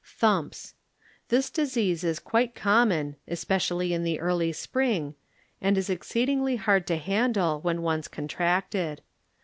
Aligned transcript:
Thumps.ŌĆö 0.03 1.27
This 1.27 1.49
disease 1.51 2.03
is 2.03 2.17
quite 2.17 2.55
com 2.55 2.89
mon 2.89 3.17
(especially 3.27 3.93
in 3.93 4.03
the 4.03 4.19
early 4.19 4.51
sprtng) 4.51 5.13
anil 5.61 5.77
is 5.77 5.89
exceedii^ly 5.89 6.57
hard 6.57 6.87
to 6.87 6.97
handle 6.97 7.61
when 7.61 7.83
once 7.83 8.07
contracted. 8.07 9.03